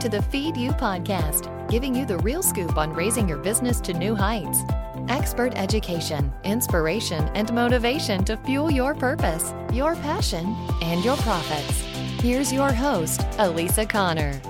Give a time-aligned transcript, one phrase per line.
[0.00, 3.92] to the Feed You podcast, giving you the real scoop on raising your business to
[3.92, 4.60] new heights.
[5.08, 11.80] Expert education, inspiration, and motivation to fuel your purpose, your passion, and your profits.
[12.22, 14.40] Here's your host, Elisa Connor.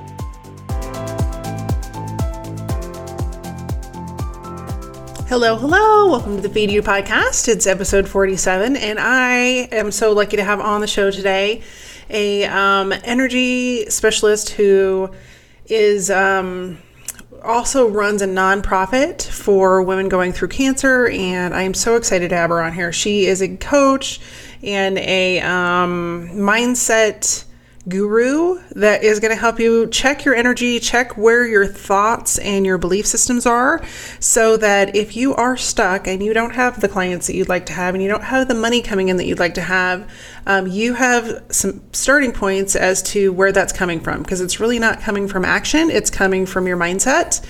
[5.28, 6.10] Hello, hello.
[6.10, 7.48] Welcome to the Feed You podcast.
[7.48, 9.38] It's episode 47, and I
[9.72, 11.62] am so lucky to have on the show today
[12.10, 15.10] a um, energy specialist who
[15.68, 16.78] is um,
[17.42, 22.36] also runs a nonprofit for women going through cancer, and I am so excited to
[22.36, 22.92] have her on here.
[22.92, 24.20] She is a coach
[24.62, 27.44] and a um, mindset
[27.88, 32.66] guru that is going to help you check your energy, check where your thoughts and
[32.66, 33.82] your belief systems are,
[34.20, 37.66] so that if you are stuck and you don't have the clients that you'd like
[37.66, 40.10] to have and you don't have the money coming in that you'd like to have,
[40.46, 44.78] um, you have some starting points as to where that's coming from because it's really
[44.78, 47.44] not coming from action, it's coming from your mindset.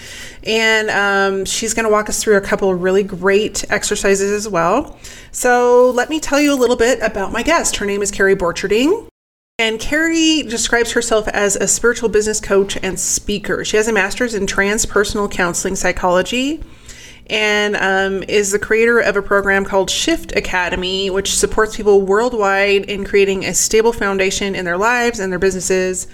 [0.45, 4.49] And um, she's going to walk us through a couple of really great exercises as
[4.49, 4.99] well.
[5.31, 7.77] So, let me tell you a little bit about my guest.
[7.77, 9.09] Her name is Carrie Borcherding.
[9.61, 13.65] And Carrie describes herself as a spiritual business coach and speaker.
[13.65, 16.63] She has a master's in transpersonal counseling psychology
[17.27, 22.85] and um, is the creator of a program called Shift Academy, which supports people worldwide
[22.85, 26.07] in creating a stable foundation in their lives and their businesses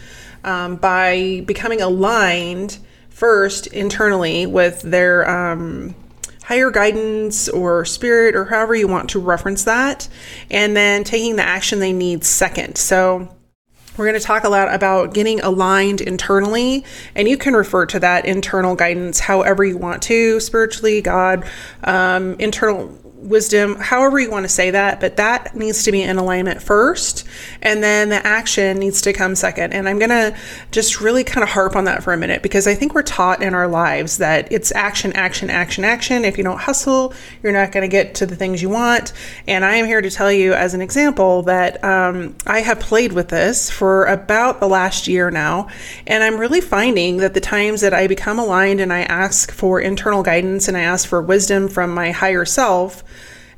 [0.42, 2.78] um, by becoming aligned
[3.10, 5.28] first internally with their.
[5.28, 5.94] Um,
[6.44, 10.08] higher guidance or spirit or however you want to reference that,
[10.50, 12.76] and then taking the action they need second.
[12.76, 13.28] So,
[13.96, 16.84] we're going to talk a lot about getting aligned internally,
[17.14, 21.44] and you can refer to that internal guidance however you want to spiritually, God,
[21.84, 22.88] um, internal
[23.24, 27.24] wisdom, however you want to say that, but that needs to be in alignment first.
[27.62, 29.72] And then the action needs to come second.
[29.72, 30.36] And I'm going to
[30.70, 33.42] just really kind of harp on that for a minute because I think we're taught
[33.42, 36.24] in our lives that it's action, action, action, action.
[36.24, 39.12] If you don't hustle, you're not going to get to the things you want.
[39.48, 43.12] And I am here to tell you, as an example, that um, I have played
[43.12, 45.68] with this for about the last year now.
[46.06, 49.80] And I'm really finding that the times that I become aligned and I ask for
[49.80, 53.02] internal guidance and I ask for wisdom from my higher self,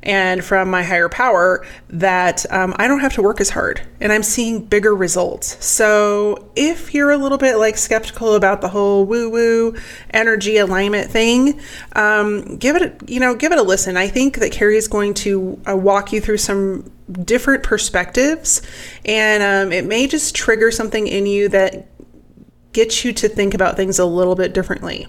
[0.07, 4.11] and from my higher power that um, I don't have to work as hard and
[4.13, 5.63] I'm seeing bigger results.
[5.63, 9.75] So if you're a little bit like skeptical about the whole woo woo
[10.11, 11.59] energy alignment thing,
[11.91, 13.97] um, give it, a, you know, give it a listen.
[13.97, 16.89] I think that Carrie is going to uh, walk you through some
[17.23, 18.61] different perspectives
[19.05, 21.89] and um, it may just trigger something in you that
[22.71, 25.07] gets you to think about things a little bit differently.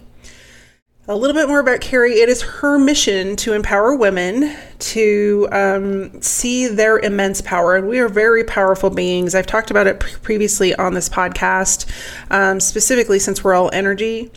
[1.11, 2.21] A little bit more about Carrie.
[2.21, 7.77] It is her mission to empower women to um, see their immense power.
[7.77, 9.35] And we are very powerful beings.
[9.35, 11.91] I've talked about it previously on this podcast,
[12.31, 14.31] um, specifically since we're all energy.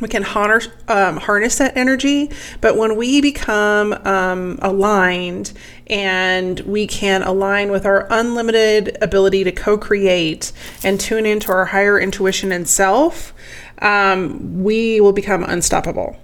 [0.00, 5.52] We can harness, um, harness that energy, but when we become um, aligned
[5.86, 10.50] and we can align with our unlimited ability to co create
[10.82, 13.32] and tune into our higher intuition and self,
[13.80, 16.16] um, we will become unstoppable.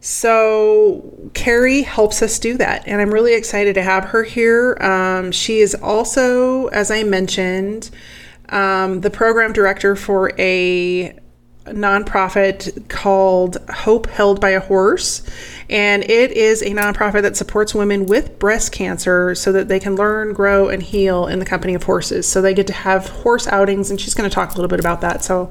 [0.00, 4.76] So, Carrie helps us do that, and I'm really excited to have her here.
[4.80, 7.90] Um, she is also, as I mentioned,
[8.50, 11.18] um, the program director for a
[11.68, 15.22] nonprofit called Hope Held by a Horse.
[15.68, 19.96] And it is a nonprofit that supports women with breast cancer so that they can
[19.96, 22.28] learn, grow, and heal in the company of horses.
[22.28, 24.80] So they get to have horse outings, and she's going to talk a little bit
[24.80, 25.24] about that.
[25.24, 25.50] So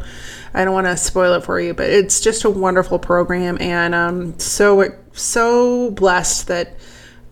[0.53, 3.93] I don't want to spoil it for you, but it's just a wonderful program, and
[3.93, 6.77] um, so so blessed that.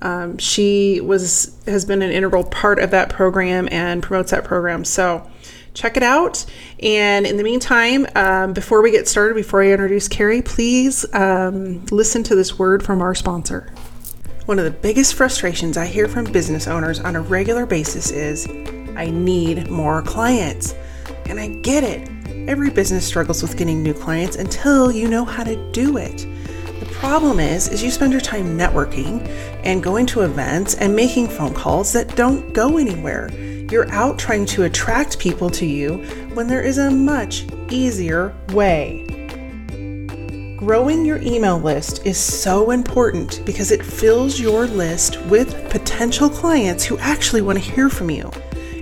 [0.02, 4.84] Um, she was has been an integral part of that program and promotes that program.
[4.84, 5.26] So
[5.74, 6.46] check it out.
[6.82, 11.86] And in the meantime, um, before we get started, before I introduce Carrie, please um,
[11.88, 13.72] listen to this word from our sponsor.
[14.46, 18.48] One of the biggest frustrations I hear from business owners on a regular basis is
[18.96, 20.76] I need more clients.
[21.26, 22.10] And I get it.
[22.50, 26.28] Every business struggles with getting new clients until you know how to do it.
[26.80, 29.26] The problem is is you spend your time networking
[29.64, 33.30] and going to events and making phone calls that don't go anywhere.
[33.74, 35.96] You're out trying to attract people to you
[36.36, 39.04] when there is a much easier way.
[40.58, 46.84] Growing your email list is so important because it fills your list with potential clients
[46.84, 48.30] who actually want to hear from you.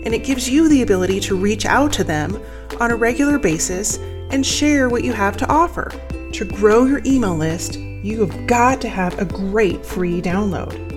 [0.03, 2.43] And it gives you the ability to reach out to them
[2.81, 3.95] on a regular basis
[4.29, 5.89] and share what you have to offer.
[6.33, 10.90] To grow your email list, you have got to have a great free download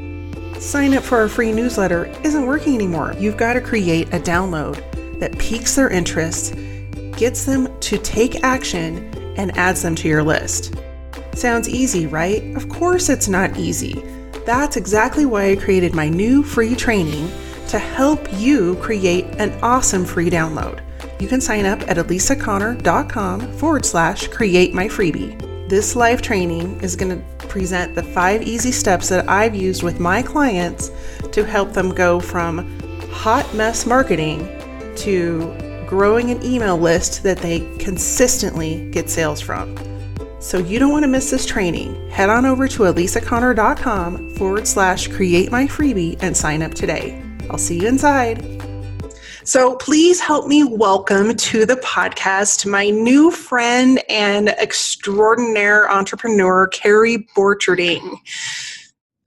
[0.64, 3.14] sign up for our free newsletter isn't working anymore.
[3.19, 4.82] You've got to create a download
[5.20, 6.55] that piques their interest,
[7.16, 10.75] gets them to take action and adds them to your list.
[11.34, 12.43] Sounds easy, right?
[12.56, 14.02] Of course, it's not easy.
[14.46, 17.31] That's exactly why I created my new free training
[17.69, 20.81] to help you create an awesome free download.
[21.20, 25.69] You can sign up at elisaconnor.com forward slash create my freebie.
[25.69, 30.01] This live training is going to present the five easy steps that I've used with
[30.01, 30.91] my clients
[31.31, 32.69] to help them go from
[33.12, 34.41] hot mess marketing
[34.97, 35.55] to
[35.87, 39.77] growing an email list that they consistently get sales from.
[40.41, 42.11] So you don't want to miss this training.
[42.11, 47.23] Head on over to elisaconnor.com forward slash create my freebie and sign up today.
[47.49, 48.54] I'll see you inside.
[49.44, 57.29] So please help me welcome to the podcast my new friend and extraordinaire entrepreneur, Carrie
[57.37, 58.17] Borcherding.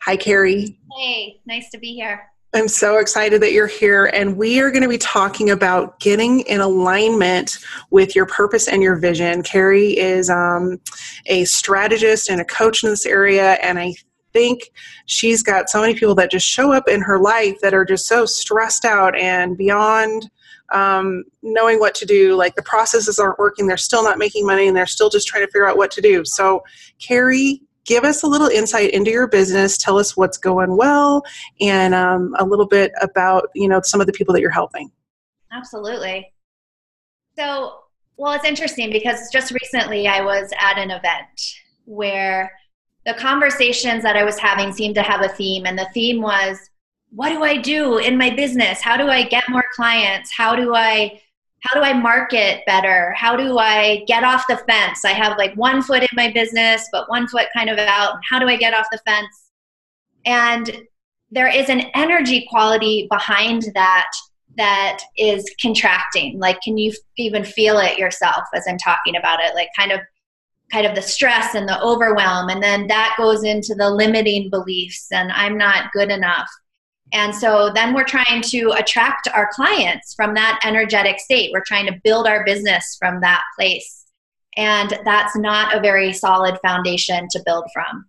[0.01, 0.79] Hi, Carrie.
[0.97, 2.31] Hey, nice to be here.
[2.55, 6.39] I'm so excited that you're here, and we are going to be talking about getting
[6.41, 7.59] in alignment
[7.91, 9.43] with your purpose and your vision.
[9.43, 10.81] Carrie is um,
[11.27, 13.93] a strategist and a coach in this area, and I
[14.37, 14.71] think
[15.07, 18.05] she's got so many people that just show up in her life that are just
[18.05, 20.29] so stressed out and beyond
[20.71, 22.35] um, knowing what to do.
[22.35, 25.43] Like the processes aren't working, they're still not making money, and they're still just trying
[25.43, 26.23] to figure out what to do.
[26.23, 26.63] So,
[26.99, 31.23] Carrie give us a little insight into your business tell us what's going well
[31.61, 34.91] and um, a little bit about you know some of the people that you're helping
[35.53, 36.33] absolutely
[37.37, 37.79] so
[38.17, 41.39] well it's interesting because just recently i was at an event
[41.85, 42.51] where
[43.07, 46.69] the conversations that i was having seemed to have a theme and the theme was
[47.09, 50.75] what do i do in my business how do i get more clients how do
[50.75, 51.19] i
[51.61, 53.13] how do I market better?
[53.13, 55.03] How do I get off the fence?
[55.03, 58.19] I have like one foot in my business, but one foot kind of out.
[58.29, 59.51] How do I get off the fence?
[60.25, 60.83] And
[61.31, 64.09] there is an energy quality behind that
[64.57, 66.39] that is contracting.
[66.39, 69.55] Like, can you even feel it yourself as I'm talking about it?
[69.55, 69.99] Like, kind of
[70.71, 75.07] kind of the stress and the overwhelm and then that goes into the limiting beliefs
[75.11, 76.49] and i'm not good enough
[77.13, 81.51] and so then we're trying to attract our clients from that energetic state.
[81.53, 84.05] We're trying to build our business from that place.
[84.57, 88.05] And that's not a very solid foundation to build from.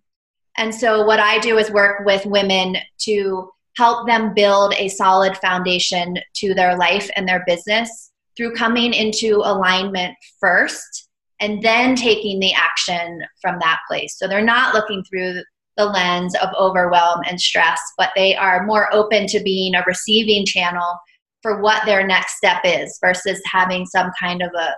[0.57, 5.37] And so, what I do is work with women to help them build a solid
[5.37, 11.08] foundation to their life and their business through coming into alignment first
[11.39, 14.17] and then taking the action from that place.
[14.17, 15.41] So, they're not looking through
[15.77, 20.45] the lens of overwhelm and stress, but they are more open to being a receiving
[20.45, 20.99] channel
[21.41, 24.73] for what their next step is versus having some kind of a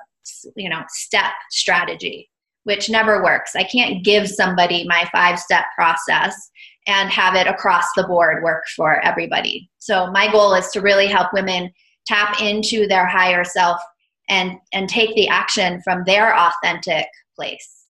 [0.55, 2.29] you know step strategy
[2.63, 6.51] which never works i can't give somebody my five step process
[6.87, 11.07] and have it across the board work for everybody so my goal is to really
[11.07, 11.71] help women
[12.05, 13.81] tap into their higher self
[14.29, 17.81] and and take the action from their authentic place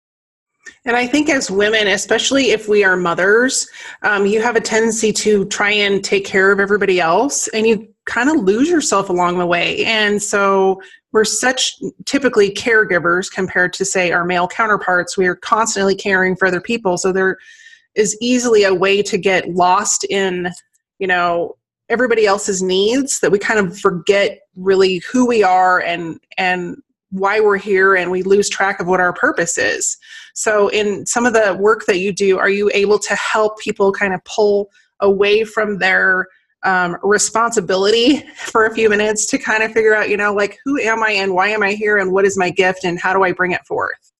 [0.85, 3.67] and I think as women, especially if we are mothers,
[4.03, 7.87] um, you have a tendency to try and take care of everybody else and you
[8.05, 9.85] kind of lose yourself along the way.
[9.85, 10.81] And so
[11.11, 11.75] we're such
[12.05, 15.17] typically caregivers compared to, say, our male counterparts.
[15.17, 16.97] We are constantly caring for other people.
[16.97, 17.37] So there
[17.95, 20.49] is easily a way to get lost in,
[20.99, 21.55] you know,
[21.91, 27.41] everybody else's needs that we kind of forget really who we are and and why
[27.41, 29.97] we're here and we lose track of what our purpose is.
[30.33, 33.91] So, in some of the work that you do, are you able to help people
[33.91, 34.69] kind of pull
[35.01, 36.27] away from their
[36.63, 40.79] um, responsibility for a few minutes to kind of figure out, you know, like who
[40.79, 43.23] am I and why am I here and what is my gift and how do
[43.23, 44.13] I bring it forth?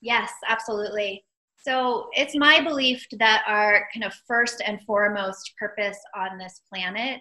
[0.00, 1.24] Yes, absolutely.
[1.68, 7.20] So, it's my belief that our kind of first and foremost purpose on this planet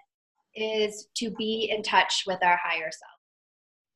[0.56, 3.12] is to be in touch with our higher self.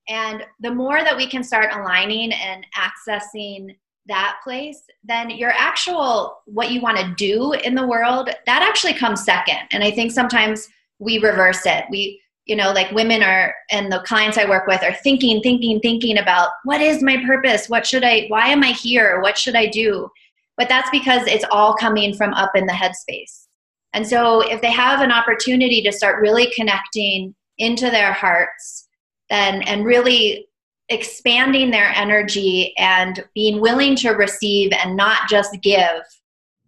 [0.09, 3.77] And the more that we can start aligning and accessing
[4.07, 8.95] that place, then your actual what you want to do in the world, that actually
[8.95, 9.59] comes second.
[9.71, 10.67] And I think sometimes
[10.99, 11.85] we reverse it.
[11.89, 15.79] We, you know, like women are and the clients I work with are thinking, thinking,
[15.79, 17.69] thinking about what is my purpose?
[17.69, 19.21] What should I why am I here?
[19.21, 20.11] What should I do?
[20.57, 23.47] But that's because it's all coming from up in the headspace.
[23.93, 28.87] And so if they have an opportunity to start really connecting into their hearts
[29.29, 30.47] and and really
[30.89, 36.01] expanding their energy and being willing to receive and not just give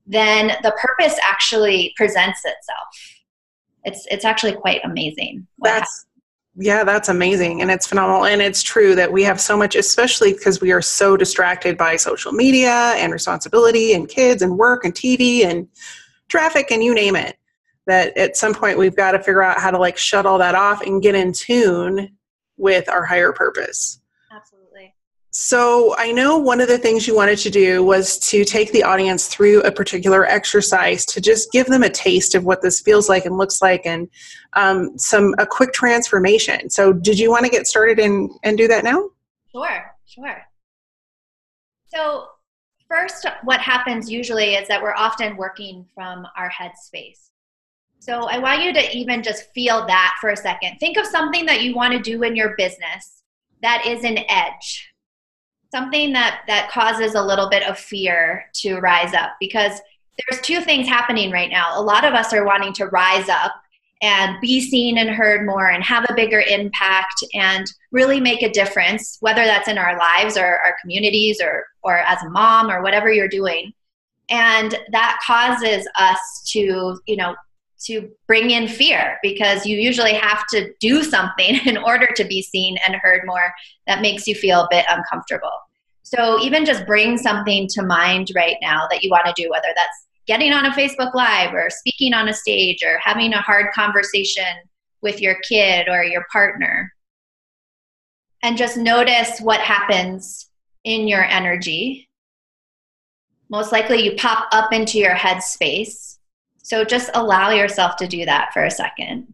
[0.06, 3.22] then the purpose actually presents itself
[3.84, 6.06] it's it's actually quite amazing that's
[6.56, 10.34] yeah that's amazing and it's phenomenal and it's true that we have so much especially
[10.34, 14.94] because we are so distracted by social media and responsibility and kids and work and
[14.94, 15.68] tv and
[16.28, 17.38] traffic and you name it
[17.86, 20.56] that at some point we've got to figure out how to like shut all that
[20.56, 22.16] off and get in tune
[22.58, 24.00] with our higher purpose.
[25.36, 28.84] So, I know one of the things you wanted to do was to take the
[28.84, 33.10] audience through a particular exercise to just give them a taste of what this feels
[33.10, 34.08] like and looks like, and
[34.54, 36.70] um, some a quick transformation.
[36.70, 39.10] So, did you want to get started and and do that now?
[39.52, 40.44] Sure, sure.
[41.88, 42.28] So,
[42.88, 47.30] first, what happens usually is that we're often working from our headspace.
[47.98, 50.78] So, I want you to even just feel that for a second.
[50.78, 53.24] Think of something that you want to do in your business
[53.64, 54.93] that is an edge,
[55.74, 59.82] something that, that causes a little bit of fear to rise up because
[60.30, 61.72] there's two things happening right now.
[61.76, 63.52] A lot of us are wanting to rise up
[64.04, 68.52] and be seen and heard more and have a bigger impact and really make a
[68.52, 72.84] difference, whether that's in our lives or our communities or, or as a mom or
[72.84, 73.74] whatever you're doing.
[74.30, 77.36] And that causes us to, you know,
[77.86, 82.42] to bring in fear because you usually have to do something in order to be
[82.42, 83.54] seen and heard more
[83.88, 85.52] that makes you feel a bit uncomfortable.
[86.04, 89.70] So even just bring something to mind right now that you want to do, whether
[89.76, 93.72] that's getting on a Facebook Live or speaking on a stage or having a hard
[93.74, 94.44] conversation
[95.02, 96.94] with your kid or your partner.
[98.42, 100.50] And just notice what happens
[100.84, 102.10] in your energy.
[103.50, 106.13] Most likely, you pop up into your headspace.
[106.64, 109.34] So just allow yourself to do that for a second.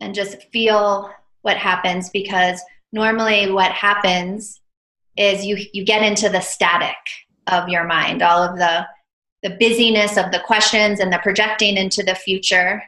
[0.00, 1.10] And just feel
[1.42, 2.60] what happens because
[2.92, 4.60] normally what happens
[5.16, 6.96] is you, you get into the static
[7.46, 8.86] of your mind, all of the
[9.42, 12.82] the busyness of the questions and the projecting into the future.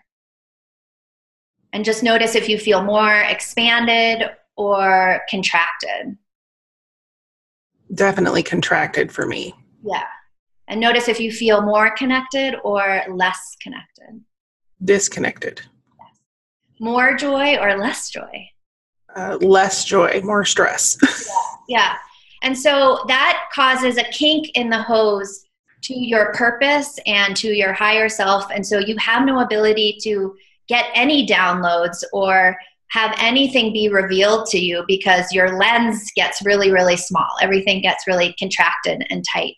[1.73, 6.19] And just notice if you feel more expanded or contracted.
[7.95, 9.55] Definitely contracted for me.
[9.83, 10.05] Yeah.
[10.69, 14.21] And notice if you feel more connected or less connected.
[14.85, 15.61] Disconnected.
[15.99, 16.19] Yes.
[16.81, 18.49] More joy or less joy?
[19.15, 20.97] Uh, less joy, more stress.
[21.69, 21.79] yeah.
[21.81, 21.97] yeah.
[22.43, 25.45] And so that causes a kink in the hose
[25.83, 28.47] to your purpose and to your higher self.
[28.53, 30.35] And so you have no ability to
[30.69, 32.57] get any downloads or
[32.91, 37.29] have anything be revealed to you because your lens gets really, really small.
[37.41, 39.57] Everything gets really contracted and tight.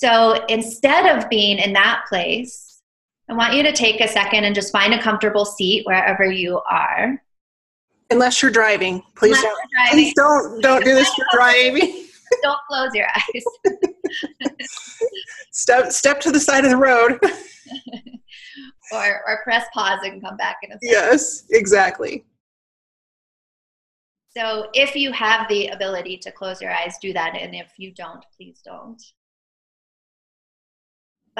[0.00, 2.80] So instead of being in that place,
[3.28, 6.62] I want you to take a second and just find a comfortable seat wherever you
[6.70, 7.22] are.
[8.10, 9.70] Unless you're driving, please Unless don't.
[9.70, 9.92] Driving.
[9.92, 12.06] Please don't don't do this for driving.
[12.42, 13.44] don't close your eyes.
[15.52, 17.18] step step to the side of the road.
[18.92, 20.88] or or press pause and come back in a second.
[20.90, 22.24] Yes, exactly.
[24.34, 27.36] So if you have the ability to close your eyes, do that.
[27.36, 29.00] And if you don't, please don't.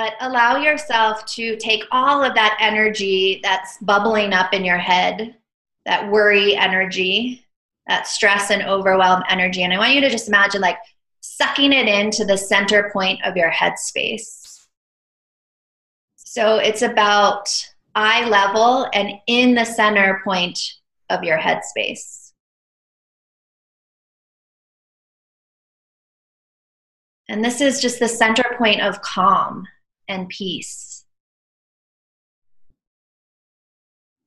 [0.00, 5.36] But allow yourself to take all of that energy that's bubbling up in your head
[5.84, 7.46] that worry energy,
[7.86, 9.62] that stress and overwhelm energy.
[9.62, 10.78] And I want you to just imagine like
[11.20, 14.64] sucking it into the center point of your headspace.
[16.16, 17.50] So it's about
[17.94, 20.76] eye level and in the center point
[21.10, 22.32] of your headspace.
[27.28, 29.66] And this is just the center point of calm
[30.10, 31.04] and peace.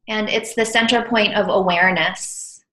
[0.08, 2.64] And it's the center point of awareness.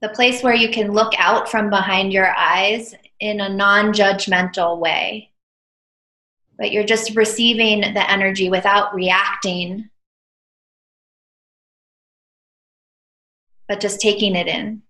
[0.00, 4.78] The place where you can look out from behind your eyes in a non judgmental
[4.78, 5.30] way.
[6.58, 9.90] But you're just receiving the energy without reacting,
[13.68, 14.82] but just taking it in.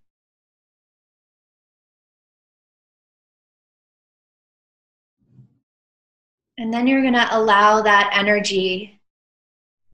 [6.58, 8.98] And then you're going to allow that energy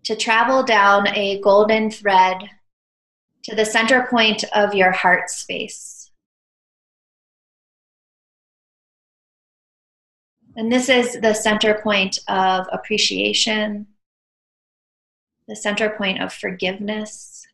[0.04, 2.38] to travel down a golden thread
[3.44, 6.10] to the center point of your heart space.
[10.54, 13.86] And this is the center point of appreciation,
[15.48, 17.46] the center point of forgiveness.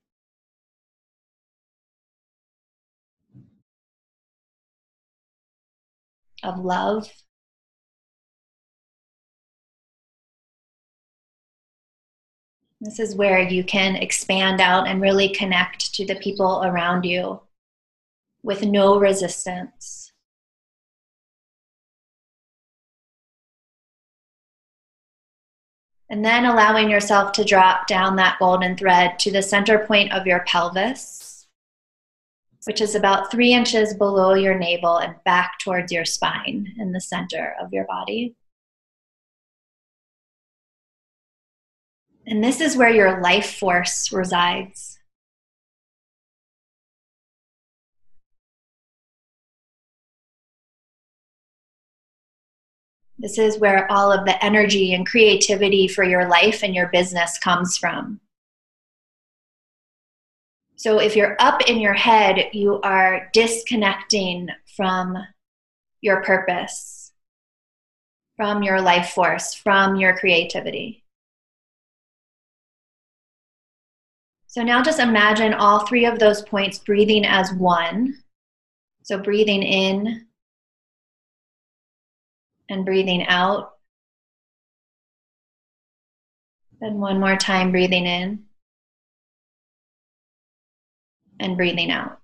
[6.43, 7.11] Of love.
[12.81, 17.41] This is where you can expand out and really connect to the people around you
[18.43, 20.13] with no resistance.
[26.09, 30.27] And then allowing yourself to drop down that golden thread to the center point of
[30.27, 31.47] your pelvis,
[32.65, 37.01] which is about three inches below your navel and back towards your spine in the
[37.01, 38.37] center of your body.
[42.31, 44.99] And this is where your life force resides.
[53.19, 57.39] This is where all of the energy and creativity for your life and your business
[57.39, 58.21] comes from.
[60.77, 65.17] So, if you're up in your head, you are disconnecting from
[66.03, 67.11] your purpose,
[68.37, 71.05] from your life force, from your creativity.
[74.59, 78.17] So now just imagine all three of those points breathing as one.
[79.05, 80.27] So breathing in
[82.69, 83.75] and breathing out.
[86.81, 88.47] Then one more time, breathing in
[91.39, 92.19] and breathing out.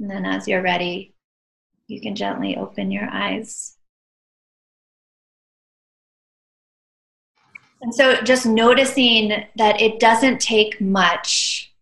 [0.00, 1.14] And then, as you're ready,
[1.86, 3.76] you can gently open your eyes.
[7.82, 11.72] And so, just noticing that it doesn't take much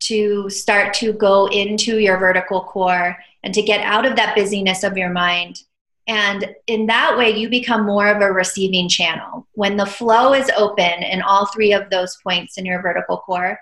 [0.00, 4.84] to start to go into your vertical core and to get out of that busyness
[4.84, 5.62] of your mind.
[6.06, 9.46] And in that way, you become more of a receiving channel.
[9.52, 13.58] When the flow is open in all three of those points in your vertical core,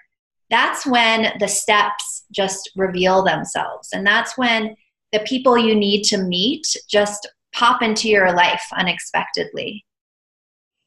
[0.51, 3.91] that's when the steps just reveal themselves.
[3.93, 4.75] And that's when
[5.13, 9.85] the people you need to meet just pop into your life unexpectedly.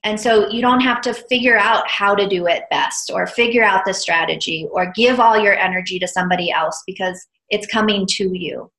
[0.06, 3.64] And so you don't have to figure out how to do it best or figure
[3.64, 8.30] out the strategy or give all your energy to somebody else because it's coming to
[8.34, 8.72] you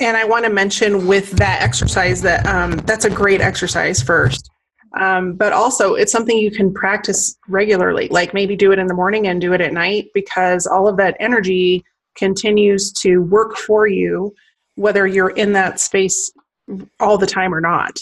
[0.00, 4.50] and I want to mention with that exercise that um, that's a great exercise first.
[4.98, 8.94] Um, but also, it's something you can practice regularly, like maybe do it in the
[8.94, 11.84] morning and do it at night because all of that energy
[12.14, 14.32] continues to work for you,
[14.76, 16.32] whether you're in that space
[17.00, 17.98] all the time or not.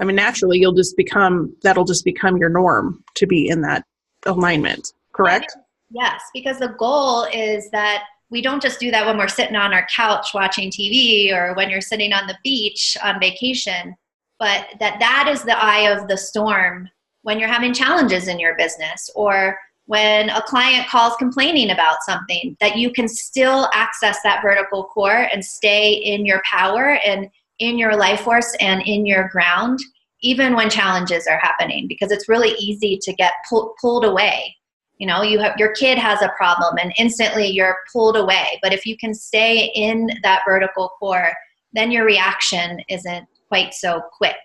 [0.00, 3.84] I mean, naturally, you'll just become that'll just become your norm to be in that
[4.26, 5.56] alignment, correct?
[5.90, 9.72] Yes, because the goal is that we don't just do that when we're sitting on
[9.72, 13.94] our couch watching TV or when you're sitting on the beach on vacation,
[14.38, 16.88] but that that is the eye of the storm
[17.22, 22.56] when you're having challenges in your business or when a client calls complaining about something
[22.60, 27.78] that you can still access that vertical core and stay in your power and in
[27.78, 29.78] your life force and in your ground
[30.24, 34.56] even when challenges are happening because it's really easy to get pull, pulled away.
[34.98, 38.58] You know you have your kid has a problem and instantly you're pulled away.
[38.62, 41.32] But if you can stay in that vertical core
[41.72, 44.36] then your reaction isn't quite so quick.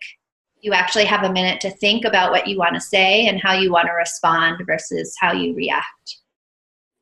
[0.62, 3.54] You actually have a minute to think about what you want to say and how
[3.54, 6.17] you want to respond versus how you react.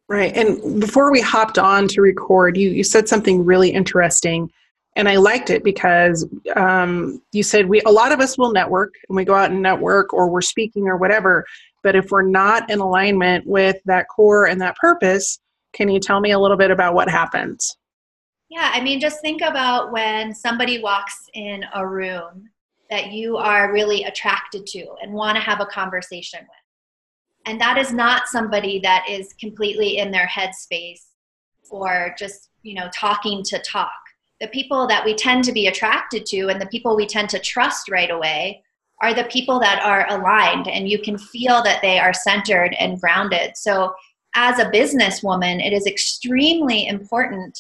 [0.09, 4.51] Right and before we hopped on to record you you said something really interesting
[4.97, 8.95] and I liked it because um, you said we a lot of us will network
[9.07, 11.45] and we go out and network or we're speaking or whatever,
[11.83, 15.39] but if we're not in alignment with that core and that purpose,
[15.71, 17.77] can you tell me a little bit about what happens?
[18.49, 22.49] Yeah, I mean, just think about when somebody walks in a room
[22.89, 27.45] that you are really attracted to and want to have a conversation with.
[27.45, 31.03] And that is not somebody that is completely in their headspace
[31.69, 33.91] or just, you know, talking to talk.
[34.39, 37.39] The people that we tend to be attracted to and the people we tend to
[37.39, 38.63] trust right away
[39.01, 42.99] are the people that are aligned and you can feel that they are centered and
[42.99, 43.55] grounded.
[43.55, 43.93] So,
[44.35, 47.59] as a businesswoman, it is extremely important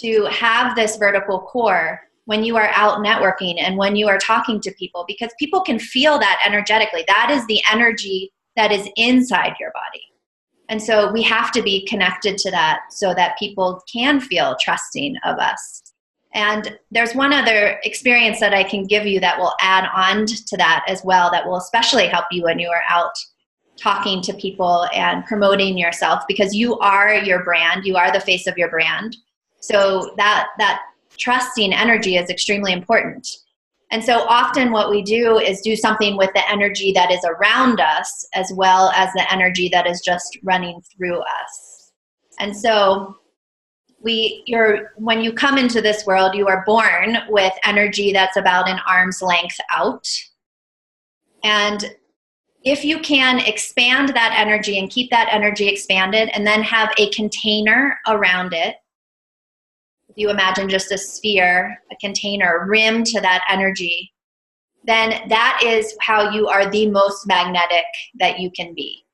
[0.00, 4.60] to have this vertical core when you are out networking and when you are talking
[4.60, 7.04] to people because people can feel that energetically.
[7.06, 10.02] That is the energy that is inside your body.
[10.68, 15.16] And so we have to be connected to that so that people can feel trusting
[15.24, 15.82] of us.
[16.36, 20.56] And there's one other experience that I can give you that will add on to
[20.58, 23.14] that as well, that will especially help you when you are out
[23.78, 28.46] talking to people and promoting yourself because you are your brand, you are the face
[28.46, 29.16] of your brand.
[29.60, 30.82] So that that
[31.16, 33.26] trusting energy is extremely important.
[33.90, 37.80] And so often what we do is do something with the energy that is around
[37.80, 41.92] us as well as the energy that is just running through us.
[42.38, 43.16] And so
[44.00, 48.68] we you're when you come into this world you are born with energy that's about
[48.68, 50.06] an arm's length out.
[51.42, 51.94] And
[52.62, 57.10] if you can expand that energy and keep that energy expanded and then have a
[57.10, 58.76] container around it
[60.08, 64.12] if you imagine just a sphere a container rim to that energy
[64.86, 67.84] then that is how you are the most magnetic
[68.18, 69.04] that you can be.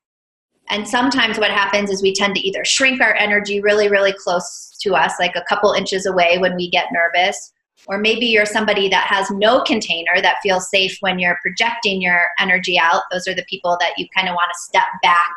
[0.69, 4.72] And sometimes what happens is we tend to either shrink our energy really, really close
[4.83, 7.51] to us, like a couple inches away when we get nervous,
[7.87, 12.27] or maybe you're somebody that has no container that feels safe when you're projecting your
[12.39, 13.03] energy out.
[13.11, 15.33] Those are the people that you kind of want to step back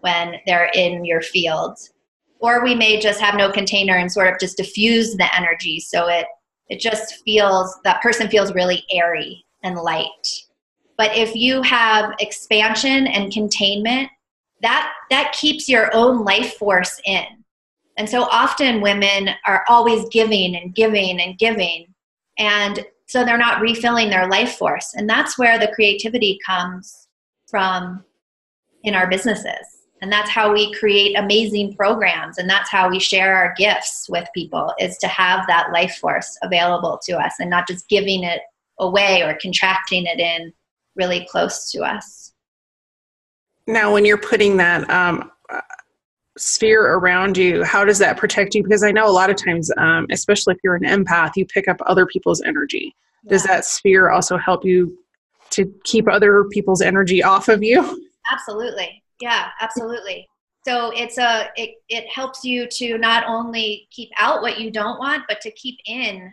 [0.00, 1.78] when they're in your field.
[2.40, 6.08] Or we may just have no container and sort of just diffuse the energy so
[6.08, 6.26] it
[6.68, 10.26] it just feels that person feels really airy and light.
[10.98, 14.10] But if you have expansion and containment,
[14.60, 17.37] that that keeps your own life force in.
[17.98, 21.92] And so often women are always giving and giving and giving.
[22.38, 24.94] And so they're not refilling their life force.
[24.94, 27.08] And that's where the creativity comes
[27.48, 28.04] from
[28.84, 33.34] in our businesses and that's how we create amazing programs and that's how we share
[33.34, 37.66] our gifts with people is to have that life force available to us and not
[37.66, 38.40] just giving it
[38.78, 40.52] away or contracting it in
[40.96, 42.32] really close to us
[43.66, 45.30] now when you're putting that um,
[46.38, 49.70] sphere around you how does that protect you because i know a lot of times
[49.76, 53.30] um, especially if you're an empath you pick up other people's energy yeah.
[53.30, 54.96] does that sphere also help you
[55.50, 60.28] to keep other people's energy off of you absolutely yeah, absolutely.
[60.66, 64.98] So it's a it, it helps you to not only keep out what you don't
[64.98, 66.32] want, but to keep in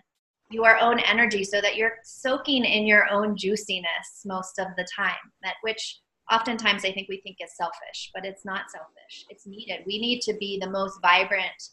[0.52, 5.16] your own energy so that you're soaking in your own juiciness most of the time.
[5.44, 6.00] That which
[6.32, 9.26] oftentimes I think we think is selfish, but it's not selfish.
[9.30, 9.84] It's needed.
[9.86, 11.70] We need to be the most vibrant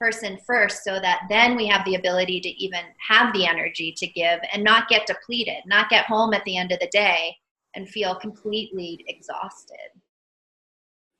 [0.00, 4.06] person first so that then we have the ability to even have the energy to
[4.08, 7.36] give and not get depleted, not get home at the end of the day
[7.74, 9.76] and feel completely exhausted.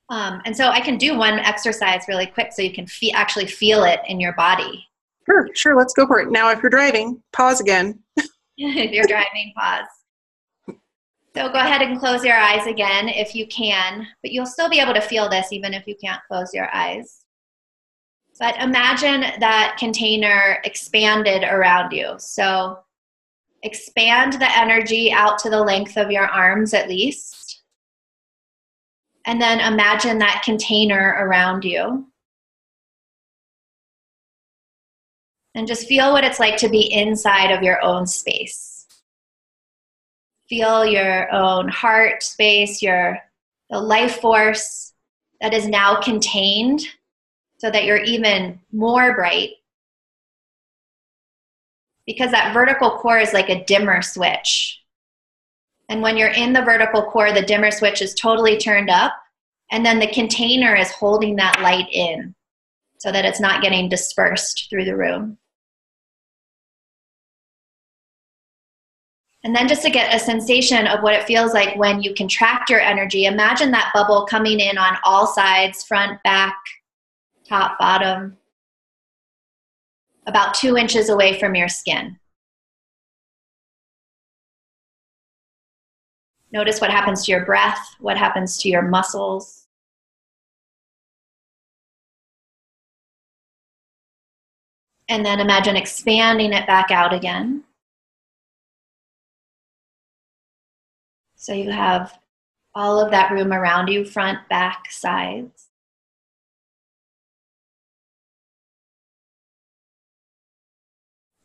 [0.09, 3.47] Um, and so I can do one exercise really quick so you can fe- actually
[3.47, 4.85] feel it in your body.
[5.27, 5.77] Sure, sure.
[5.77, 6.31] Let's go for it.
[6.31, 8.01] Now, if you're driving, pause again.
[8.59, 9.87] if you're driving, pause.
[11.35, 14.81] So go ahead and close your eyes again if you can, but you'll still be
[14.81, 17.25] able to feel this even if you can't close your eyes.
[18.39, 22.15] But imagine that container expanded around you.
[22.19, 22.81] So
[23.63, 27.63] expand the energy out to the length of your arms at least.
[29.25, 32.09] And then imagine that container around you.
[35.55, 38.72] And just feel what it's like to be inside of your own space.
[40.53, 43.19] Feel your own heart space, your
[43.71, 44.93] the life force
[45.41, 46.83] that is now contained
[47.57, 49.53] so that you're even more bright.
[52.07, 54.79] Because that vertical core is like a dimmer switch.
[55.89, 59.15] And when you're in the vertical core, the dimmer switch is totally turned up.
[59.71, 62.35] And then the container is holding that light in
[62.99, 65.39] so that it's not getting dispersed through the room.
[69.45, 72.71] And then just to get a sensation of what it feels like when you contract
[72.71, 76.57] your energy, imagine that bubble coming in on all sides front, back,
[77.45, 78.37] top, bottom,
[80.27, 82.19] about two inches away from your skin.
[86.53, 89.67] Notice what happens to your breath, what happens to your muscles.
[95.09, 97.65] And then imagine expanding it back out again.
[101.43, 102.17] So you have
[102.73, 105.67] all of that room around you front, back, sides.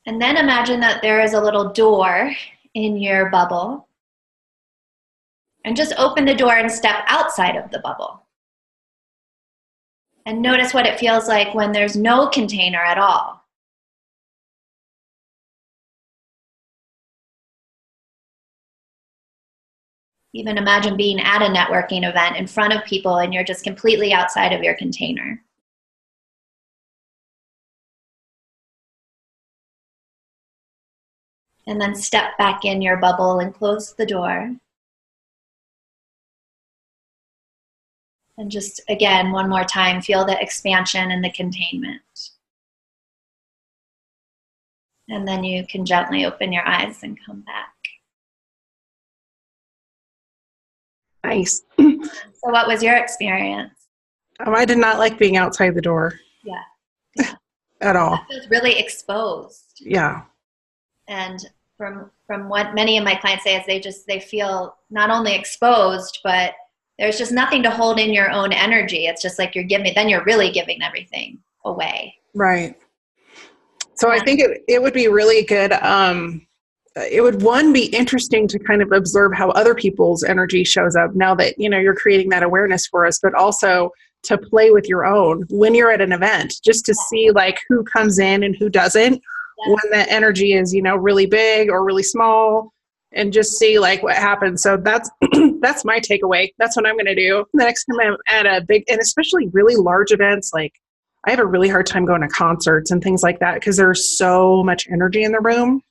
[0.06, 2.32] And then imagine that there is a little door
[2.76, 3.88] in your bubble
[5.66, 8.22] and just open the door and step outside of the bubble.
[10.28, 13.37] And notice what it feels like when there's no container at all.
[20.38, 24.14] Even imagine being at a networking event in front of people and you're just completely
[24.14, 25.42] outside of your container.
[31.66, 34.56] And then step back in your bubble and close the door.
[38.38, 42.30] And just again, one more time, feel the expansion and the containment.
[45.10, 47.77] And then you can gently open your eyes and come back.
[51.28, 51.64] Nice.
[51.80, 53.74] so, what was your experience?
[54.46, 56.20] Oh, I did not like being outside the door.
[56.44, 56.62] Yeah.
[57.16, 57.34] yeah.
[57.82, 58.14] At all.
[58.14, 59.82] It feels really exposed.
[59.82, 60.24] Yeah.
[61.08, 61.46] And
[61.78, 65.36] from from what many of my clients say is they just they feel not only
[65.36, 66.56] exposed but
[66.98, 69.06] there's just nothing to hold in your own energy.
[69.06, 72.16] It's just like you're giving, then you're really giving everything away.
[72.34, 72.76] Right.
[73.94, 74.20] So yeah.
[74.20, 75.74] I think it, it would be really good.
[75.74, 76.47] Um,
[77.12, 81.16] it would one be interesting to kind of observe how other people's energy shows up
[81.16, 83.92] now that you know you're creating that awareness for us, but also
[84.24, 87.84] to play with your own when you're at an event, just to see like who
[87.84, 89.14] comes in and who doesn't.
[89.14, 89.68] Yeah.
[89.68, 92.74] When the energy is you know really big or really small,
[93.12, 94.62] and just see like what happens.
[94.62, 95.10] So that's
[95.60, 96.50] that's my takeaway.
[96.58, 99.48] That's what I'm going to do the next time I'm at a big and especially
[99.52, 100.52] really large events.
[100.54, 100.74] Like
[101.26, 104.18] I have a really hard time going to concerts and things like that because there's
[104.18, 105.82] so much energy in the room.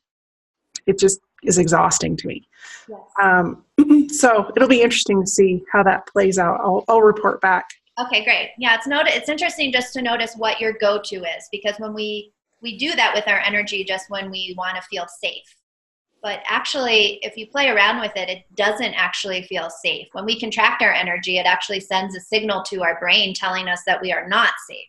[0.87, 2.49] It just is exhausting to me.
[2.89, 3.01] Yes.
[3.23, 3.65] Um,
[4.09, 6.61] so it'll be interesting to see how that plays out.
[6.61, 7.67] I'll, I'll report back.
[7.99, 8.51] Okay, great.
[8.59, 12.33] Yeah, it's not, it's interesting just to notice what your go-to is because when we
[12.63, 15.45] we do that with our energy just when we want to feel safe.
[16.23, 20.09] But actually, if you play around with it, it doesn't actually feel safe.
[20.13, 23.83] When we contract our energy, it actually sends a signal to our brain telling us
[23.87, 24.89] that we are not safe.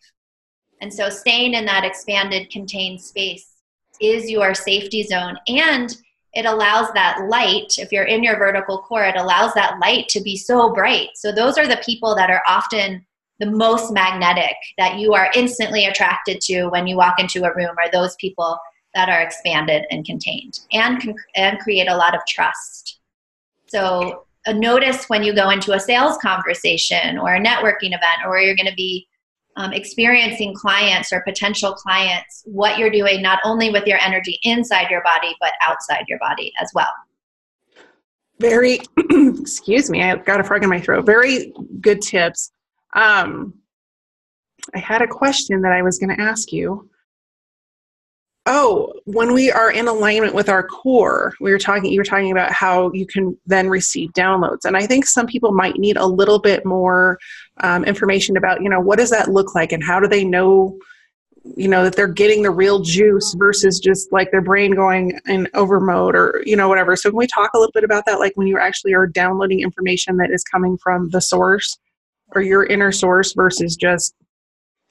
[0.82, 3.57] And so, staying in that expanded, contained space
[4.02, 5.38] is your safety zone.
[5.48, 5.96] And
[6.34, 10.22] it allows that light, if you're in your vertical core, it allows that light to
[10.22, 11.10] be so bright.
[11.16, 13.06] So, those are the people that are often
[13.40, 17.76] the most magnetic that you are instantly attracted to when you walk into a room
[17.78, 18.58] are those people
[18.94, 23.00] that are expanded and contained and can, and create a lot of trust.
[23.68, 28.40] So, a notice when you go into a sales conversation or a networking event or
[28.40, 29.08] you're going to be
[29.58, 34.90] um, experiencing clients or potential clients, what you're doing not only with your energy inside
[34.90, 36.94] your body, but outside your body as well.
[38.40, 38.80] Very,
[39.40, 41.06] excuse me, I've got a frog in my throat.
[41.06, 42.52] Very good tips.
[42.94, 43.56] Um,
[44.76, 46.90] I had a question that I was going to ask you.
[48.50, 51.92] Oh, when we are in alignment with our core, we were talking.
[51.92, 55.52] You were talking about how you can then receive downloads, and I think some people
[55.52, 57.20] might need a little bit more
[57.60, 60.80] um, information about, you know, what does that look like, and how do they know,
[61.58, 65.48] you know, that they're getting the real juice versus just like their brain going in
[65.54, 66.96] over mode or you know whatever.
[66.96, 69.60] So can we talk a little bit about that, like when you actually are downloading
[69.60, 71.78] information that is coming from the source?
[72.36, 74.16] or your inner source versus just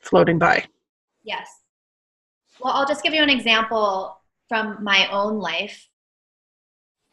[0.00, 0.64] floating by?
[1.22, 1.48] Yes.
[2.66, 5.88] Well, I'll just give you an example from my own life.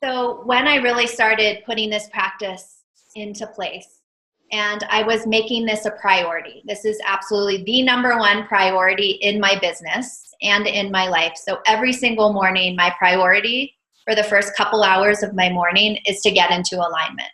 [0.04, 2.80] So, when I really started putting this practice
[3.14, 4.00] into place,
[4.52, 6.64] and I was making this a priority.
[6.66, 11.34] This is absolutely the number one priority in my business and in my life.
[11.36, 16.20] So, every single morning, my priority for the first couple hours of my morning is
[16.22, 17.30] to get into alignment.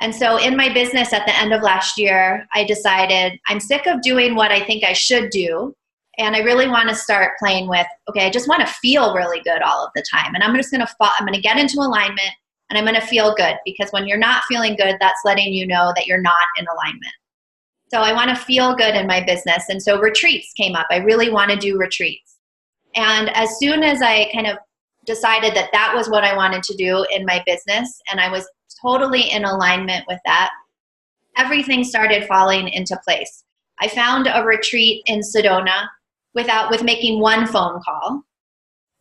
[0.00, 3.86] And so in my business at the end of last year, I decided I'm sick
[3.86, 5.74] of doing what I think I should do.
[6.18, 9.40] And I really want to start playing with, okay, I just want to feel really
[9.42, 10.34] good all of the time.
[10.34, 12.32] And I'm just going to, I'm going to get into alignment
[12.68, 15.66] and I'm going to feel good because when you're not feeling good, that's letting you
[15.66, 17.12] know that you're not in alignment.
[17.90, 19.64] So I want to feel good in my business.
[19.68, 20.86] And so retreats came up.
[20.90, 22.36] I really want to do retreats.
[22.96, 24.58] And as soon as I kind of
[25.06, 28.46] decided that that was what I wanted to do in my business and I was
[28.82, 30.50] totally in alignment with that,
[31.38, 33.44] everything started falling into place.
[33.80, 35.86] I found a retreat in Sedona
[36.34, 38.22] without with making one phone call.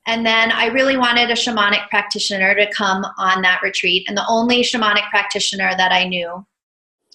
[0.06, 4.06] And then I really wanted a shamanic practitioner to come on that retreat.
[4.08, 6.46] And the only shamanic practitioner that I knew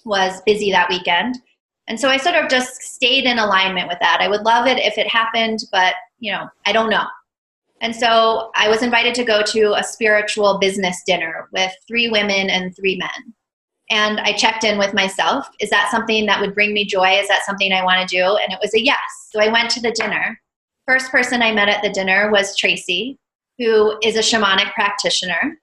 [0.05, 1.39] was busy that weekend.
[1.87, 4.19] And so I sort of just stayed in alignment with that.
[4.21, 7.05] I would love it if it happened, but you know, I don't know.
[7.81, 12.49] And so I was invited to go to a spiritual business dinner with three women
[12.49, 13.33] and three men.
[13.93, 15.47] And I checked in with myself.
[15.59, 17.11] Is that something that would bring me joy?
[17.11, 18.23] Is that something I want to do?
[18.23, 18.97] And it was a yes.
[19.31, 20.41] So I went to the dinner.
[20.87, 23.19] First person I met at the dinner was Tracy,
[23.59, 25.59] who is a shamanic practitioner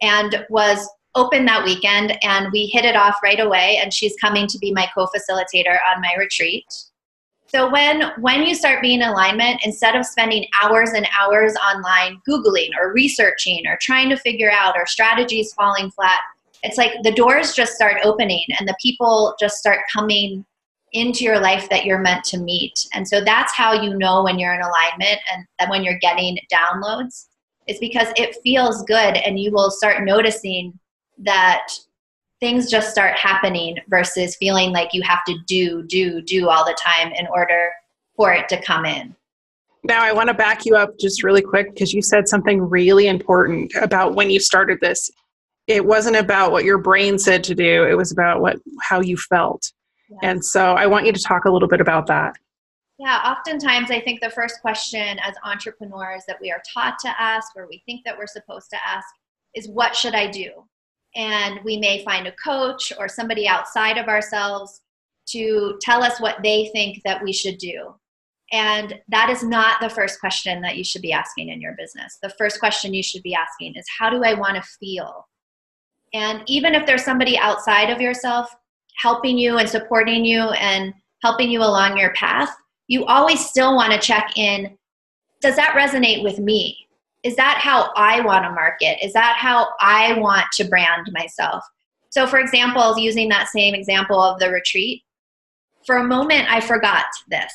[0.00, 2.16] and was open that weekend.
[2.22, 3.78] And we hit it off right away.
[3.82, 6.64] And she's coming to be my co facilitator on my retreat.
[7.48, 12.22] So when when you start being in alignment, instead of spending hours and hours online
[12.26, 16.20] googling or researching or trying to figure out or strategies falling flat,
[16.62, 20.44] it's like the doors just start opening and the people just start coming
[20.92, 22.86] into your life that you're meant to meet.
[22.92, 27.26] And so that's how you know when you're in alignment and when you're getting downloads
[27.66, 30.78] is because it feels good and you will start noticing
[31.18, 31.68] that
[32.40, 36.76] things just start happening versus feeling like you have to do, do, do all the
[36.80, 37.70] time in order
[38.14, 39.14] for it to come in.
[39.84, 43.06] Now, I want to back you up just really quick because you said something really
[43.06, 45.10] important about when you started this.
[45.66, 49.16] It wasn't about what your brain said to do, it was about what how you
[49.16, 49.72] felt.
[50.08, 50.20] Yes.
[50.22, 52.36] And so I want you to talk a little bit about that.
[52.98, 57.54] Yeah, oftentimes I think the first question as entrepreneurs that we are taught to ask
[57.56, 59.06] or we think that we're supposed to ask
[59.54, 60.50] is what should I do?
[61.16, 64.82] and we may find a coach or somebody outside of ourselves
[65.28, 67.94] to tell us what they think that we should do.
[68.52, 72.18] And that is not the first question that you should be asking in your business.
[72.22, 75.26] The first question you should be asking is how do I want to feel?
[76.14, 78.54] And even if there's somebody outside of yourself
[78.96, 82.50] helping you and supporting you and helping you along your path,
[82.88, 84.76] you always still want to check in
[85.42, 86.86] does that resonate with me?
[87.26, 89.04] is that how I want to market?
[89.04, 91.64] Is that how I want to brand myself?
[92.10, 95.02] So, for example, using that same example of the retreat,
[95.84, 97.52] for a moment I forgot this.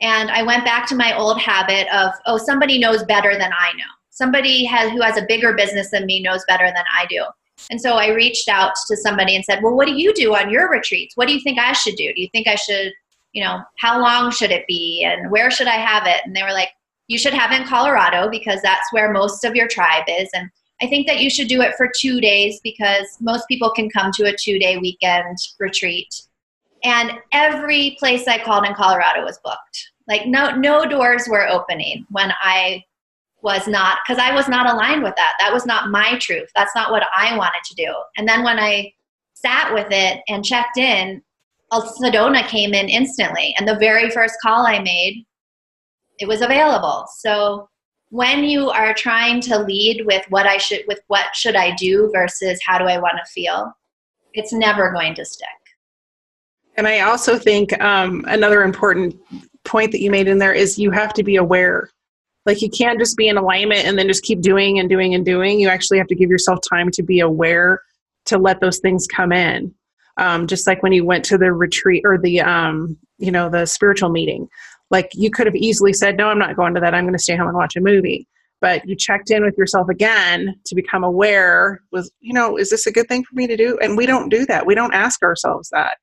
[0.00, 3.72] And I went back to my old habit of, oh, somebody knows better than I
[3.76, 3.84] know.
[4.10, 7.24] Somebody has, who has a bigger business than me knows better than I do.
[7.70, 10.50] And so I reached out to somebody and said, well, what do you do on
[10.50, 11.16] your retreats?
[11.16, 12.12] What do you think I should do?
[12.14, 12.92] Do you think I should,
[13.32, 15.04] you know, how long should it be?
[15.04, 16.20] And where should I have it?
[16.24, 16.70] And they were like,
[17.08, 20.28] you should have it in Colorado because that's where most of your tribe is.
[20.34, 20.50] And
[20.82, 24.10] I think that you should do it for two days because most people can come
[24.12, 26.22] to a two day weekend retreat.
[26.84, 29.90] And every place I called in Colorado was booked.
[30.08, 32.84] Like no no doors were opening when I
[33.46, 35.34] was not because I was not aligned with that.
[35.38, 36.50] That was not my truth.
[36.56, 37.94] That's not what I wanted to do.
[38.16, 38.92] And then when I
[39.34, 41.22] sat with it and checked in,
[41.72, 43.54] a Sedona came in instantly.
[43.56, 45.24] And the very first call I made,
[46.18, 47.06] it was available.
[47.18, 47.68] So
[48.10, 52.10] when you are trying to lead with what I should with what should I do
[52.12, 53.72] versus how do I want to feel,
[54.34, 55.48] it's never going to stick.
[56.76, 59.14] And I also think um, another important
[59.62, 61.90] point that you made in there is you have to be aware.
[62.46, 65.24] Like you can't just be in alignment and then just keep doing and doing and
[65.24, 65.60] doing.
[65.60, 67.82] You actually have to give yourself time to be aware
[68.26, 69.74] to let those things come in.
[70.16, 73.66] Um, just like when you went to the retreat or the um, you know the
[73.66, 74.48] spiritual meeting
[74.90, 76.94] like you could have easily said, no, I'm not going to that.
[76.94, 78.26] I'm going to stay home and watch a movie.
[78.60, 82.86] But you checked in with yourself again to become aware was, you know, is this
[82.86, 83.78] a good thing for me to do?
[83.82, 84.66] And we don't do that.
[84.66, 85.98] We don't ask ourselves that.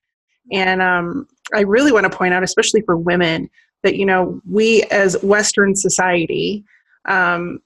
[0.51, 3.49] And um, I really want to point out, especially for women,
[3.84, 6.63] that, you know, we as Western society,
[7.06, 7.60] um,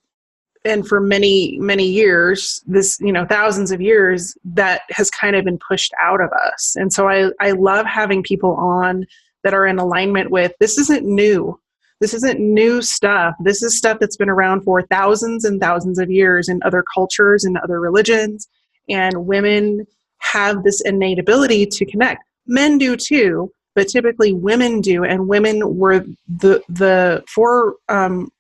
[0.66, 5.46] and for many many years this you know thousands of years that has kind of
[5.46, 9.06] been pushed out of us and so i i love having people on
[9.48, 11.58] that are in alignment with this isn't new.
[12.02, 13.34] This isn't new stuff.
[13.40, 17.46] This is stuff that's been around for thousands and thousands of years in other cultures
[17.46, 18.50] and other religions.
[18.90, 22.26] And women have this innate ability to connect.
[22.46, 25.06] Men do too, but typically women do.
[25.06, 28.32] And women were the the four um,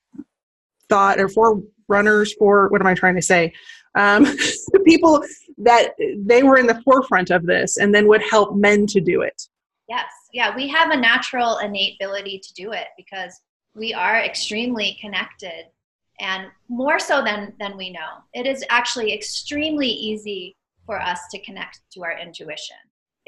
[0.89, 3.53] thought or four runners for what am I trying to say?
[3.95, 4.23] Um,
[4.73, 5.23] the people
[5.59, 9.21] that they were in the forefront of this and then would help men to do
[9.21, 9.41] it.
[9.87, 13.39] Yes yeah we have a natural innate ability to do it because
[13.75, 15.65] we are extremely connected
[16.19, 21.41] and more so than than we know it is actually extremely easy for us to
[21.41, 22.77] connect to our intuition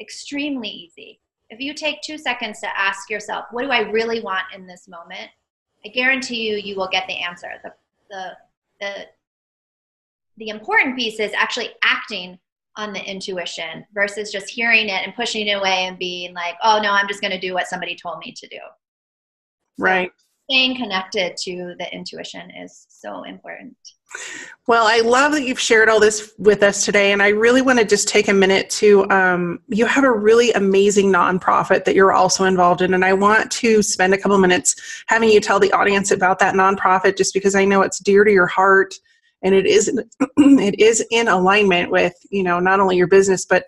[0.00, 1.20] extremely easy
[1.50, 4.88] if you take two seconds to ask yourself what do i really want in this
[4.88, 5.30] moment
[5.84, 7.72] i guarantee you you will get the answer the
[8.10, 8.32] the
[8.80, 9.06] the,
[10.38, 12.38] the important piece is actually acting
[12.76, 16.80] on the intuition versus just hearing it and pushing it away and being like, oh
[16.82, 18.58] no, I'm just going to do what somebody told me to do.
[19.78, 20.10] Right.
[20.50, 23.76] Staying connected to the intuition is so important.
[24.66, 27.78] Well, I love that you've shared all this with us today, and I really want
[27.78, 29.08] to just take a minute to.
[29.10, 33.52] Um, you have a really amazing nonprofit that you're also involved in, and I want
[33.52, 34.74] to spend a couple minutes
[35.06, 38.32] having you tell the audience about that nonprofit, just because I know it's dear to
[38.32, 38.94] your heart
[39.42, 39.88] and it is
[40.36, 43.64] it is in alignment with you know not only your business but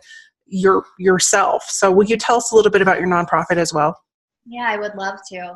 [0.46, 3.98] your yourself so will you tell us a little bit about your nonprofit as well
[4.44, 5.54] yeah i would love to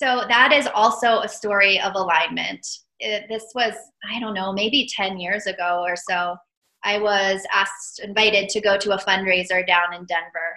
[0.00, 2.66] so that is also a story of alignment
[3.00, 3.74] it, this was
[4.10, 6.36] i don't know maybe 10 years ago or so
[6.84, 10.56] i was asked invited to go to a fundraiser down in denver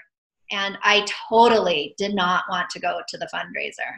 [0.52, 3.94] and i totally did not want to go to the fundraiser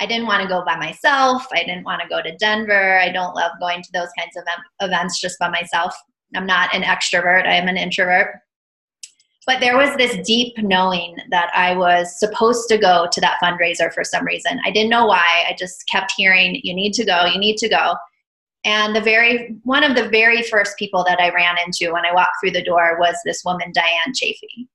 [0.00, 1.46] I didn't want to go by myself.
[1.52, 2.98] I didn't want to go to Denver.
[2.98, 4.42] I don't love going to those kinds of
[4.80, 5.94] events just by myself.
[6.34, 8.34] I'm not an extrovert, I am an introvert.
[9.46, 13.92] But there was this deep knowing that I was supposed to go to that fundraiser
[13.92, 14.60] for some reason.
[14.64, 15.44] I didn't know why.
[15.48, 17.94] I just kept hearing, you need to go, you need to go.
[18.64, 22.14] And the very one of the very first people that I ran into when I
[22.14, 24.68] walked through the door was this woman, Diane Chafee.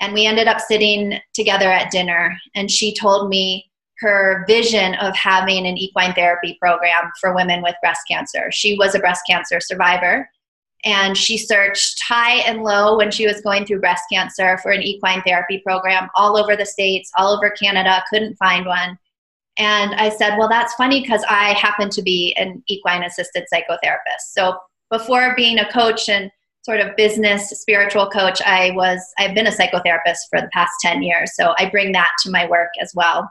[0.00, 5.16] And we ended up sitting together at dinner, and she told me her vision of
[5.16, 8.50] having an equine therapy program for women with breast cancer.
[8.52, 10.28] She was a breast cancer survivor
[10.84, 14.82] and she searched high and low when she was going through breast cancer for an
[14.82, 18.98] equine therapy program all over the states, all over Canada, couldn't find one.
[19.58, 24.32] And I said, Well, that's funny because I happen to be an equine assisted psychotherapist.
[24.32, 24.58] So
[24.90, 26.30] before being a coach and
[26.62, 31.02] sort of business spiritual coach, I was I've been a psychotherapist for the past 10
[31.02, 31.34] years.
[31.34, 33.30] So I bring that to my work as well.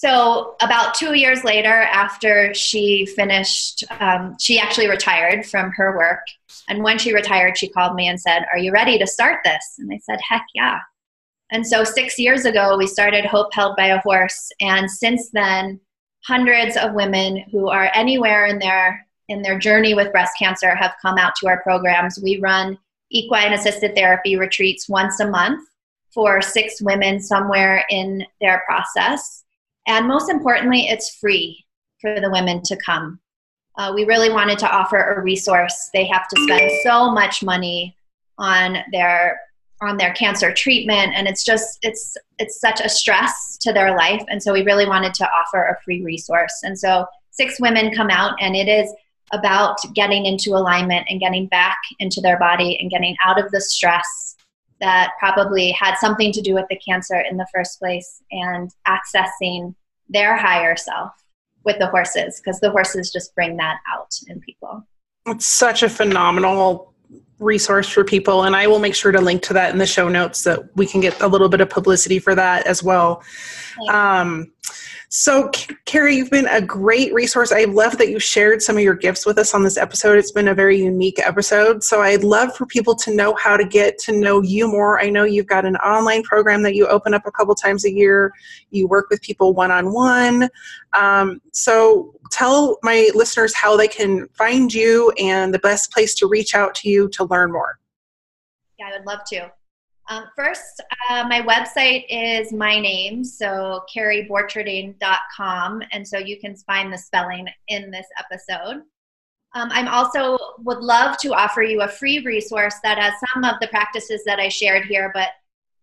[0.00, 6.22] So, about two years later, after she finished, um, she actually retired from her work.
[6.70, 9.74] And when she retired, she called me and said, Are you ready to start this?
[9.78, 10.78] And I said, Heck yeah.
[11.52, 14.50] And so, six years ago, we started Hope Held by a Horse.
[14.58, 15.78] And since then,
[16.24, 20.94] hundreds of women who are anywhere in their in their journey with breast cancer have
[21.02, 22.18] come out to our programs.
[22.22, 22.78] We run
[23.10, 25.68] equine assisted therapy retreats once a month
[26.14, 29.39] for six women somewhere in their process.
[29.90, 31.64] And most importantly, it's free
[32.00, 33.18] for the women to come.
[33.76, 35.90] Uh, we really wanted to offer a resource.
[35.92, 37.96] They have to spend so much money
[38.38, 39.40] on their
[39.82, 44.22] on their cancer treatment and it's just it's it's such a stress to their life
[44.28, 48.10] and so we really wanted to offer a free resource and so six women come
[48.10, 48.92] out and it is
[49.32, 53.60] about getting into alignment and getting back into their body and getting out of the
[53.60, 54.36] stress
[54.80, 59.74] that probably had something to do with the cancer in the first place and accessing
[60.10, 61.12] their higher self
[61.64, 64.86] with the horses because the horses just bring that out in people.
[65.26, 66.92] It's such a phenomenal
[67.38, 70.08] resource for people and I will make sure to link to that in the show
[70.08, 73.22] notes so that we can get a little bit of publicity for that as well.
[73.88, 74.52] Um,
[75.12, 75.50] so,
[75.86, 77.50] Kerry, you've been a great resource.
[77.50, 80.18] I love that you shared some of your gifts with us on this episode.
[80.18, 81.82] It's been a very unique episode.
[81.82, 85.00] So, I'd love for people to know how to get to know you more.
[85.00, 87.92] I know you've got an online program that you open up a couple times a
[87.92, 88.32] year,
[88.70, 90.48] you work with people one on one.
[91.52, 96.54] So, tell my listeners how they can find you and the best place to reach
[96.54, 97.80] out to you to learn more.
[98.78, 99.50] Yeah, I would love to.
[100.10, 106.92] Um, first, uh, my website is my name, so kerryborcherding.com, and so you can find
[106.92, 108.82] the spelling in this episode.
[109.54, 113.60] Um, I'm also would love to offer you a free resource that has some of
[113.60, 115.28] the practices that I shared here, but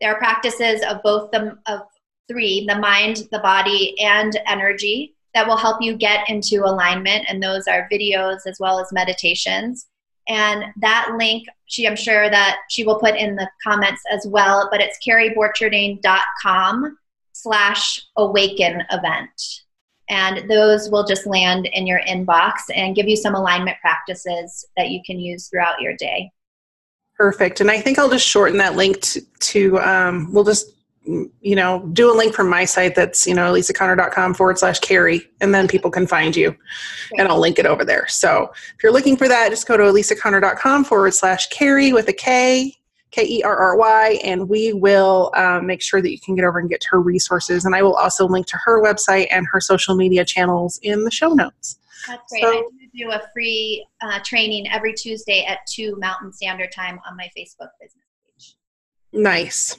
[0.02, 1.84] there are practices of both the of
[2.28, 7.26] three: the mind, the body, and energy that will help you get into alignment.
[7.30, 9.88] And those are videos as well as meditations.
[10.28, 14.68] And that link, she I'm sure that she will put in the comments as well,
[14.72, 16.98] but it's kerryborcherding.com
[17.34, 19.62] slash awaken event.
[20.10, 24.90] And those will just land in your inbox and give you some alignment practices that
[24.90, 26.32] you can use throughout your day.
[27.16, 27.62] Perfect.
[27.62, 30.72] And I think I'll just shorten that link to, to um, we'll just
[31.42, 35.22] you know, do a link from my site that's, you know, elisaconner.com forward slash kerry,
[35.42, 36.56] and then people can find you
[37.18, 38.08] and I'll link it over there.
[38.08, 42.14] So if you're looking for that, just go to elisaconner.com forward slash kerry with a
[42.14, 42.76] K,
[43.12, 46.44] K E R R Y, and we will um, make sure that you can get
[46.44, 47.66] over and get her resources.
[47.66, 51.12] And I will also link to her website and her social media channels in the
[51.12, 51.80] show notes.
[52.08, 52.44] That's great.
[52.44, 57.00] So, I do do a free uh, training every Tuesday at 2 Mountain Standard Time
[57.10, 58.56] on my Facebook business page.
[59.14, 59.78] Nice.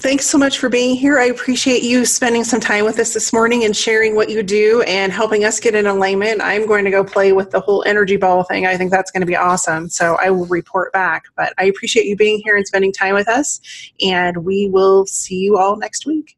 [0.00, 1.18] Thanks so much for being here.
[1.18, 4.82] I appreciate you spending some time with us this morning and sharing what you do
[4.82, 6.42] and helping us get in alignment.
[6.42, 8.66] I'm going to go play with the whole energy ball thing.
[8.66, 9.88] I think that's going to be awesome.
[9.88, 11.24] So I will report back.
[11.34, 13.58] But I appreciate you being here and spending time with us.
[14.02, 16.35] And we will see you all next week.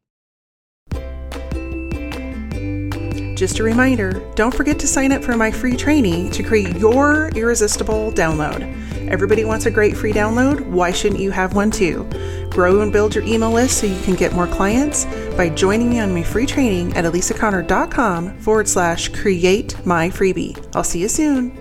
[3.39, 7.29] Just a reminder don't forget to sign up for my free training to create your
[7.29, 8.63] irresistible download.
[9.07, 10.59] Everybody wants a great free download.
[10.65, 12.03] Why shouldn't you have one too?
[12.49, 15.05] Grow and build your email list so you can get more clients
[15.37, 20.61] by joining me on my free training at elisaconner.com forward slash create my freebie.
[20.75, 21.58] I'll see you soon.